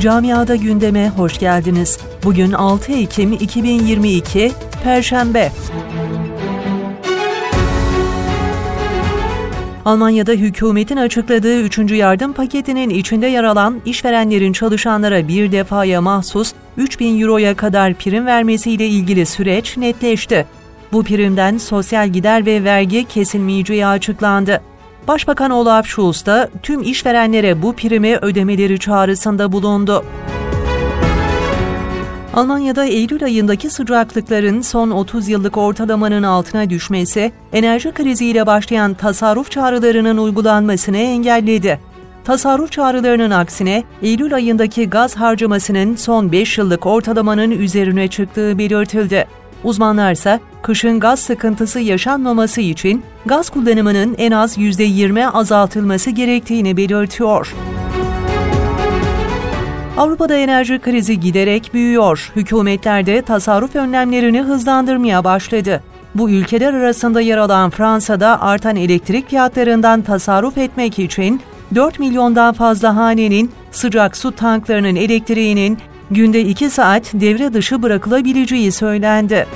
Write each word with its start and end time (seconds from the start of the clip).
Camiada 0.00 0.56
gündeme 0.56 1.08
hoş 1.08 1.38
geldiniz. 1.38 1.98
Bugün 2.24 2.52
6 2.52 2.92
Ekim 2.92 3.32
2022 3.32 4.52
Perşembe. 4.84 5.52
Almanya'da 9.84 10.32
hükümetin 10.32 10.96
açıkladığı 10.96 11.60
3. 11.60 11.78
yardım 11.78 12.32
paketinin 12.32 12.90
içinde 12.90 13.26
yer 13.26 13.44
alan 13.44 13.80
işverenlerin 13.86 14.52
çalışanlara 14.52 15.28
bir 15.28 15.52
defaya 15.52 16.00
mahsus 16.00 16.52
3000 16.76 17.20
euroya 17.20 17.56
kadar 17.56 17.94
prim 17.94 18.26
vermesiyle 18.26 18.86
ilgili 18.86 19.26
süreç 19.26 19.76
netleşti. 19.76 20.46
Bu 20.92 21.04
primden 21.04 21.58
sosyal 21.58 22.08
gider 22.08 22.46
ve 22.46 22.64
vergi 22.64 23.04
kesilmeyeceği 23.04 23.86
açıklandı. 23.86 24.60
Başbakan 25.10 25.50
Olaf 25.50 25.86
Scholz 25.86 26.26
da 26.26 26.48
tüm 26.62 26.82
işverenlere 26.82 27.62
bu 27.62 27.72
primi 27.72 28.16
ödemeleri 28.16 28.78
çağrısında 28.78 29.52
bulundu. 29.52 30.04
Almanya'da 32.34 32.84
Eylül 32.84 33.24
ayındaki 33.24 33.70
sıcaklıkların 33.70 34.60
son 34.60 34.90
30 34.90 35.28
yıllık 35.28 35.56
ortalamanın 35.56 36.22
altına 36.22 36.70
düşmesi, 36.70 37.32
enerji 37.52 37.92
kriziyle 37.92 38.46
başlayan 38.46 38.94
tasarruf 38.94 39.50
çağrılarının 39.50 40.16
uygulanmasını 40.16 40.98
engelledi. 40.98 41.80
Tasarruf 42.24 42.72
çağrılarının 42.72 43.30
aksine 43.30 43.84
Eylül 44.02 44.34
ayındaki 44.34 44.90
gaz 44.90 45.16
harcamasının 45.16 45.96
son 45.96 46.32
5 46.32 46.58
yıllık 46.58 46.86
ortalamanın 46.86 47.50
üzerine 47.50 48.08
çıktığı 48.08 48.58
belirtildi. 48.58 49.26
Uzmanlar 49.64 50.12
ise 50.12 50.40
kışın 50.62 51.00
gaz 51.00 51.20
sıkıntısı 51.20 51.80
yaşanmaması 51.80 52.60
için 52.60 53.02
gaz 53.26 53.50
kullanımının 53.50 54.14
en 54.18 54.32
az 54.32 54.58
%20 54.58 55.26
azaltılması 55.26 56.10
gerektiğini 56.10 56.76
belirtiyor. 56.76 57.54
Avrupa'da 59.96 60.36
enerji 60.36 60.78
krizi 60.78 61.20
giderek 61.20 61.70
büyüyor. 61.74 62.32
Hükümetler 62.36 63.06
de 63.06 63.22
tasarruf 63.22 63.76
önlemlerini 63.76 64.42
hızlandırmaya 64.42 65.24
başladı. 65.24 65.82
Bu 66.14 66.30
ülkeler 66.30 66.74
arasında 66.74 67.20
yer 67.20 67.38
alan 67.38 67.70
Fransa'da 67.70 68.40
artan 68.40 68.76
elektrik 68.76 69.28
fiyatlarından 69.28 70.02
tasarruf 70.02 70.58
etmek 70.58 70.98
için 70.98 71.40
4 71.74 71.98
milyondan 71.98 72.54
fazla 72.54 72.96
hanenin 72.96 73.50
sıcak 73.70 74.16
su 74.16 74.32
tanklarının 74.32 74.96
elektriğinin 74.96 75.78
günde 76.10 76.40
2 76.40 76.70
saat 76.70 77.12
devre 77.14 77.52
dışı 77.52 77.82
bırakılabileceği 77.82 78.72
söylendi. 78.72 79.46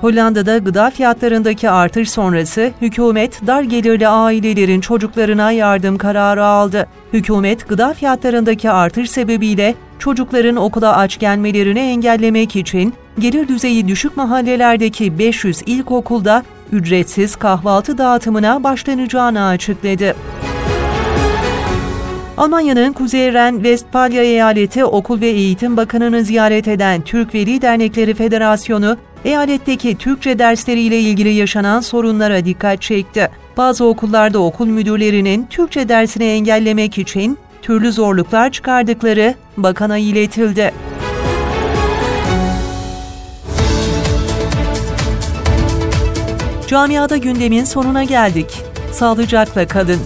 Hollanda'da 0.00 0.58
gıda 0.58 0.90
fiyatlarındaki 0.90 1.70
artış 1.70 2.10
sonrası 2.10 2.72
hükümet 2.80 3.46
dar 3.46 3.62
gelirli 3.62 4.08
ailelerin 4.08 4.80
çocuklarına 4.80 5.50
yardım 5.50 5.98
kararı 5.98 6.44
aldı. 6.44 6.86
Hükümet 7.12 7.68
gıda 7.68 7.94
fiyatlarındaki 7.94 8.70
artış 8.70 9.10
sebebiyle 9.10 9.74
çocukların 9.98 10.56
okula 10.56 10.96
aç 10.96 11.18
gelmelerini 11.18 11.78
engellemek 11.78 12.56
için 12.56 12.94
gelir 13.18 13.48
düzeyi 13.48 13.88
düşük 13.88 14.16
mahallelerdeki 14.16 15.18
500 15.18 15.62
ilkokulda 15.66 16.42
ücretsiz 16.72 17.36
kahvaltı 17.36 17.98
dağıtımına 17.98 18.64
başlanacağını 18.64 19.46
açıkladı. 19.46 20.14
Almanya'nın 22.36 22.92
Kuzey 22.92 23.32
Ren-Vestfalya 23.32 24.22
eyaleti 24.22 24.84
Okul 24.84 25.20
ve 25.20 25.26
Eğitim 25.28 25.76
Bakanı'nı 25.76 26.24
ziyaret 26.24 26.68
eden 26.68 27.00
Türk 27.00 27.34
Veli 27.34 27.62
Dernekleri 27.62 28.14
Federasyonu, 28.14 28.96
eyaletteki 29.24 29.98
Türkçe 29.98 30.38
dersleriyle 30.38 31.00
ilgili 31.00 31.28
yaşanan 31.28 31.80
sorunlara 31.80 32.44
dikkat 32.44 32.82
çekti. 32.82 33.30
Bazı 33.56 33.84
okullarda 33.84 34.38
okul 34.38 34.66
müdürlerinin 34.66 35.46
Türkçe 35.50 35.88
dersini 35.88 36.24
engellemek 36.24 36.98
için 36.98 37.38
türlü 37.62 37.92
zorluklar 37.92 38.52
çıkardıkları 38.52 39.34
bakana 39.56 39.98
iletildi. 39.98 40.72
Camiada 46.66 47.16
gündemin 47.16 47.64
sonuna 47.64 48.04
geldik. 48.04 48.62
Sağlıcakla 48.92 49.68
kalın. 49.68 50.00